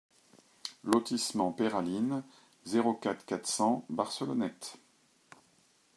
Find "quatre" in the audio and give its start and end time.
2.95-3.23, 3.23-3.45